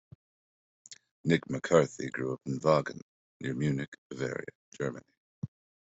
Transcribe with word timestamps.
Nick 1.23 1.47
McCarthy 1.47 2.09
grew 2.09 2.33
up 2.33 2.41
in 2.47 2.59
Vagen 2.59 3.01
near 3.39 3.53
Munich, 3.53 3.95
Bavaria, 4.09 4.47
Germany. 4.75 5.05